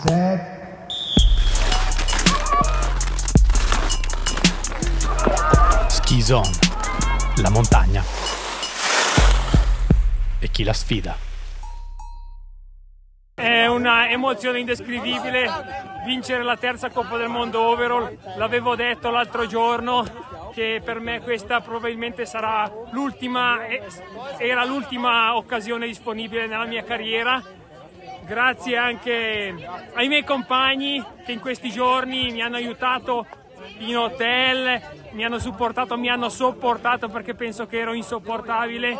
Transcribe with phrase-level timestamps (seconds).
[0.00, 0.58] set.
[5.88, 6.50] Ski Zone,
[7.42, 8.02] la montagna
[10.38, 11.16] e chi la sfida.
[13.34, 15.48] È una emozione indescrivibile
[16.04, 18.16] vincere la terza Coppa del Mondo overall.
[18.36, 20.04] L'avevo detto l'altro giorno
[20.52, 23.82] che per me questa probabilmente sarà l'ultima, eh,
[24.38, 27.42] era l'ultima occasione disponibile nella mia carriera.
[28.30, 29.52] Grazie anche
[29.94, 33.26] ai miei compagni che in questi giorni mi hanno aiutato
[33.78, 34.80] in hotel,
[35.14, 38.96] mi hanno supportato, mi hanno sopportato perché penso che ero insopportabile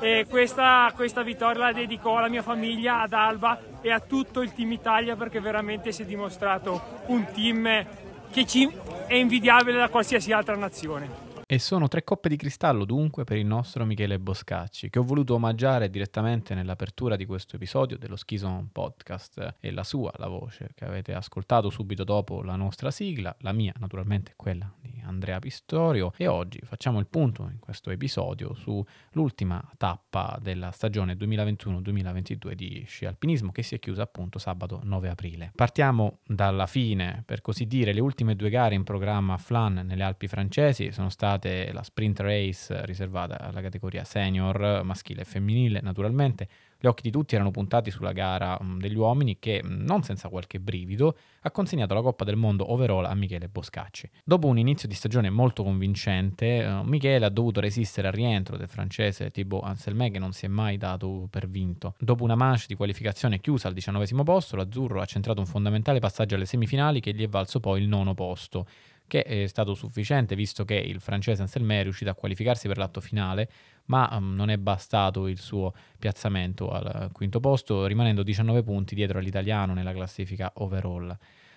[0.00, 4.52] e questa, questa vittoria la dedico alla mia famiglia, ad Alba e a tutto il
[4.52, 7.86] team Italia perché veramente si è dimostrato un team
[8.32, 8.68] che ci
[9.06, 11.31] è invidiabile da qualsiasi altra nazione.
[11.52, 15.34] E sono tre coppe di cristallo dunque per il nostro Michele Boscacci, che ho voluto
[15.34, 19.56] omaggiare direttamente nell'apertura di questo episodio dello Schison Podcast.
[19.60, 23.74] E la sua, la voce, che avete ascoltato subito dopo la nostra sigla, la mia
[23.80, 30.38] naturalmente quella di Andrea Pistorio e oggi facciamo il punto in questo episodio sull'ultima tappa
[30.40, 35.52] della stagione 2021-2022 di sci alpinismo che si è chiusa appunto sabato 9 aprile.
[35.54, 40.28] Partiamo dalla fine, per così dire, le ultime due gare in programma Flan nelle Alpi
[40.28, 46.48] francesi sono state la sprint race riservata alla categoria senior, maschile e femminile naturalmente.
[46.82, 50.28] Gli occhi di tutti erano puntati sulla gara mh, degli uomini che, mh, non senza
[50.28, 54.10] qualche brivido, ha consegnato la Coppa del Mondo overall a Michele Boscacci.
[54.24, 58.66] Dopo un inizio di stagione molto convincente, eh, Michele ha dovuto resistere al rientro del
[58.66, 61.94] francese Thibaut Anselme che non si è mai dato per vinto.
[62.00, 66.34] Dopo una manche di qualificazione chiusa al diciannovesimo posto, l'azzurro ha centrato un fondamentale passaggio
[66.34, 68.66] alle semifinali che gli è valso poi il nono posto
[69.12, 73.02] che è stato sufficiente visto che il francese Anselme è riuscito a qualificarsi per l'atto
[73.02, 73.46] finale,
[73.86, 79.18] ma um, non è bastato il suo piazzamento al quinto posto, rimanendo 19 punti dietro
[79.18, 81.14] all'italiano nella classifica overall.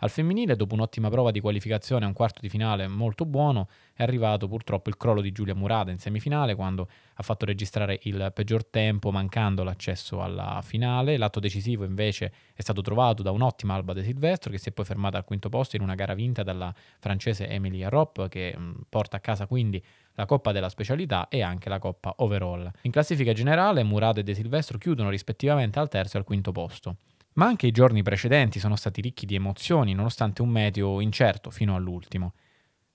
[0.00, 4.04] Al femminile, dopo un'ottima prova di qualificazione a un quarto di finale molto buono, è
[4.04, 8.64] arrivato purtroppo il crollo di Giulia Murata in semifinale quando ha fatto registrare il peggior
[8.64, 11.16] tempo mancando l'accesso alla finale.
[11.16, 14.84] L'atto decisivo invece è stato trovato da un'ottima Alba De Silvestro che si è poi
[14.84, 19.16] fermata al quinto posto in una gara vinta dalla francese Emily Arop che mh, porta
[19.16, 22.70] a casa quindi la Coppa della Specialità e anche la Coppa Overall.
[22.82, 26.96] In classifica generale Murata e De Silvestro chiudono rispettivamente al terzo e al quinto posto.
[27.38, 31.76] Ma anche i giorni precedenti sono stati ricchi di emozioni, nonostante un meteo incerto fino
[31.76, 32.34] all'ultimo.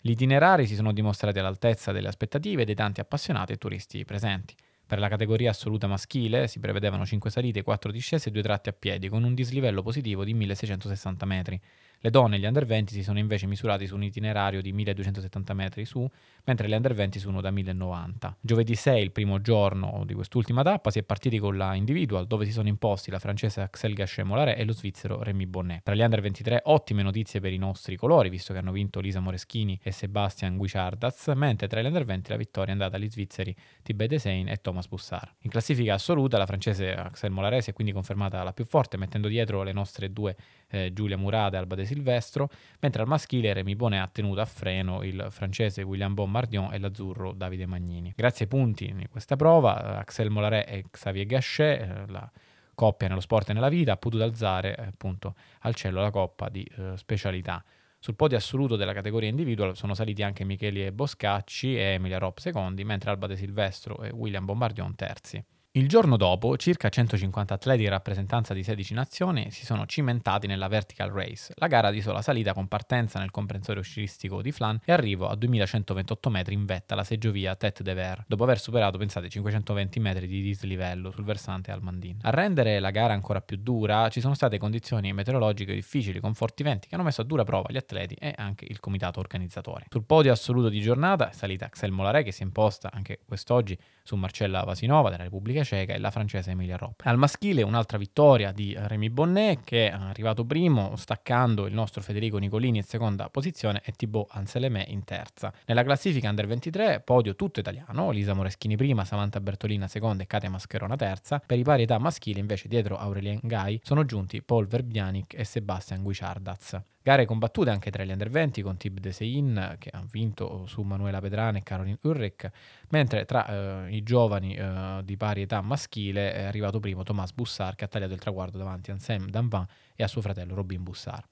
[0.00, 4.54] Gli itinerari si sono dimostrati all'altezza delle aspettative dei tanti appassionati e turisti presenti.
[4.86, 8.72] Per la categoria assoluta maschile si prevedevano 5 salite, 4 discese e 2 tratti a
[8.72, 11.60] piedi, con un dislivello positivo di 1660 metri.
[12.00, 15.52] Le donne e gli under 20 si sono invece misurati su un itinerario di 1270
[15.52, 16.08] metri su,
[16.44, 18.36] mentre le under 20 sono da 1090.
[18.40, 22.44] Giovedì 6, il primo giorno di quest'ultima tappa, si è partiti con la individual, dove
[22.44, 25.82] si sono imposti la francese Axel Gachet-Molare e lo svizzero Rémi Bonnet.
[25.82, 29.18] Tra gli under 23, ottime notizie per i nostri colori, visto che hanno vinto Lisa
[29.18, 33.52] Moreschini e Sebastian Guicciardaz, mentre tra gli under 20 la vittoria è andata agli svizzeri
[33.82, 35.32] Tibet Desain e Thomas Bussard.
[35.40, 39.26] In classifica assoluta, la francese Axel Molare si è quindi confermata la più forte, mettendo
[39.26, 40.36] dietro le nostre due
[40.68, 44.44] eh, Giulia Murata e Alba De Silvestro, mentre al maschile Remy Bonnet ha tenuto a
[44.44, 48.12] freno il francese William Bombardion e l'azzurro Davide Magnini.
[48.14, 52.30] Grazie ai punti in questa prova, Axel Molaré e Xavier Gachet, eh, la
[52.74, 56.48] coppia nello sport e nella vita, ha potuto alzare eh, appunto al cielo la coppa
[56.48, 57.64] di eh, specialità.
[57.98, 62.84] Sul podio assoluto della categoria individual sono saliti anche Michele Boscacci e Emilia Ropp secondi,
[62.84, 65.44] mentre Alba De Silvestro e William Bombardion terzi.
[65.72, 70.66] Il giorno dopo, circa 150 atleti in rappresentanza di 16 nazioni si sono cimentati nella
[70.66, 74.92] Vertical Race, la gara di sola salita con partenza nel comprensorio sciistico di Flan e
[74.92, 79.28] arrivo a 2128 metri in vetta alla seggiovia Tête de Ver, dopo aver superato, pensate,
[79.28, 82.16] 520 metri di dislivello sul versante Almandin.
[82.22, 86.62] A rendere la gara ancora più dura ci sono state condizioni meteorologiche difficili con forti
[86.62, 89.84] venti che hanno messo a dura prova gli atleti e anche il comitato organizzatore.
[89.90, 93.78] Sul podio assoluto di giornata è salita Axel Molaré che si è imposta anche quest'oggi
[94.02, 97.00] su Marcella Vasinova della Repubblica Ceca e la francese Emilia Ropp.
[97.04, 102.38] Al maschile un'altra vittoria di Remy Bonnet che è arrivato primo staccando il nostro Federico
[102.38, 105.52] Nicolini in seconda posizione e Thibaut Anselme in terza.
[105.66, 110.50] Nella classifica Under 23 podio tutto italiano, Lisa Moreschini prima, Samantha Bertolina seconda e Katia
[110.50, 111.42] Mascherona terza.
[111.44, 116.02] Per i pari età maschili invece dietro Aurelien Gai sono giunti Paul Verbianic e Sebastian
[116.02, 116.80] Guicciardaz.
[117.08, 120.82] Gare combattute anche tra gli under 20 con Tib De Sein che ha vinto su
[120.82, 122.50] Manuela Pedrana e Caroline Ulrich,
[122.90, 127.76] mentre tra eh, i giovani eh, di pari età maschile è arrivato primo Thomas Bussard
[127.76, 129.66] che ha tagliato il traguardo davanti a Ansem Danvan
[129.96, 131.24] e a suo fratello Robin Bussard.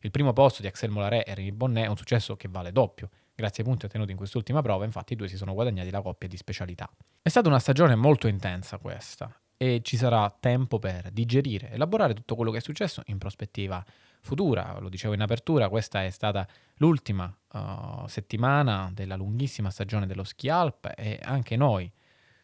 [0.00, 3.10] Il primo posto di Axel Molaré e Rémi Bonnet è un successo che vale doppio.
[3.32, 6.26] Grazie ai punti ottenuti in quest'ultima prova, infatti i due si sono guadagnati la coppia
[6.26, 6.90] di specialità.
[7.22, 9.32] È stata una stagione molto intensa questa
[9.62, 13.84] e ci sarà tempo per digerire, elaborare tutto quello che è successo in prospettiva
[14.22, 14.78] futura.
[14.80, 20.48] Lo dicevo in apertura, questa è stata l'ultima uh, settimana della lunghissima stagione dello ski
[20.48, 21.92] alp e anche noi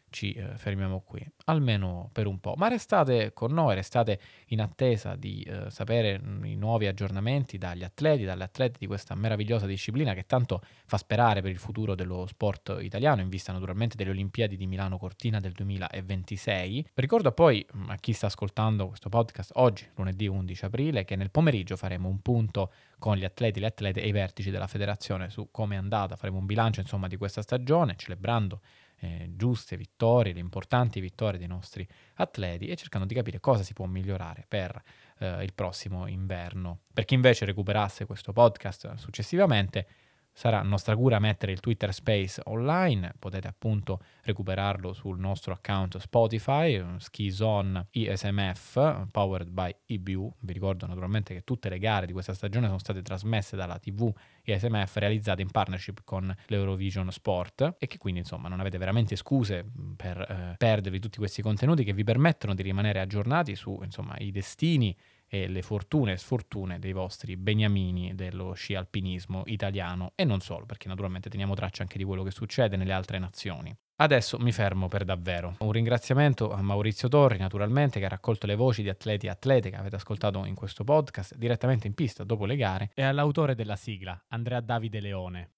[0.09, 2.53] ci eh, fermiamo qui, almeno per un po'.
[2.57, 7.83] Ma restate con noi, restate in attesa di eh, sapere mm, i nuovi aggiornamenti dagli
[7.83, 12.25] atleti, dalle atlete di questa meravigliosa disciplina che tanto fa sperare per il futuro dello
[12.27, 16.89] sport italiano, in vista naturalmente delle Olimpiadi di Milano Cortina del 2026.
[16.93, 21.31] Ricordo poi mm, a chi sta ascoltando questo podcast oggi, lunedì 11 aprile, che nel
[21.31, 25.49] pomeriggio faremo un punto con gli atleti, le atlete e i vertici della federazione su
[25.51, 28.61] come è andata, faremo un bilancio insomma di questa stagione, celebrando
[28.99, 33.73] eh, giuste vittorie, le importanti vittorie dei nostri atleti e cercando di capire cosa si
[33.73, 34.81] può migliorare per
[35.19, 36.79] eh, il prossimo inverno.
[36.93, 39.87] Per chi invece recuperasse questo podcast successivamente,
[40.37, 46.79] Sarà nostra cura mettere il Twitter Space online, potete appunto recuperarlo sul nostro account Spotify,
[46.97, 50.31] Skizone ISMF, powered by EBU.
[50.41, 54.13] Vi ricordo naturalmente che tutte le gare di questa stagione sono state trasmesse dalla TV
[54.43, 59.65] ISMF realizzate in partnership con l'Eurovision Sport e che quindi insomma non avete veramente scuse
[59.95, 64.29] per eh, perdervi tutti questi contenuti che vi permettono di rimanere aggiornati su insomma i
[64.29, 64.95] destini
[65.27, 70.65] e le fortune e sfortune dei vostri beniamini dello sci alpinismo italiano e non solo,
[70.65, 73.75] perché naturalmente teniamo traccia anche di quello che succede nelle altre nazioni.
[73.99, 75.55] Adesso mi fermo per davvero.
[75.59, 79.71] Un ringraziamento a Maurizio Torri, naturalmente, che ha raccolto le voci di atleti e atlete
[79.71, 83.75] che avete ascoltato in questo podcast direttamente in pista dopo le gare, e all'autore della
[83.75, 85.49] sigla, Andrea Davide Leone.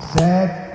[0.00, 0.73] Set.